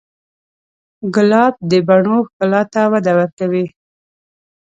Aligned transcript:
ګلاب 1.15 1.53
د 1.71 1.73
بڼو 1.87 2.17
ښکلا 2.27 2.61
ته 2.73 2.81
وده 2.91 3.11
ورکوي. 3.19 3.65